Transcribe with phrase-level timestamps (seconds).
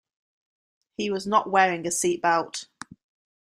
[0.97, 2.65] He was not wearing a seat belt.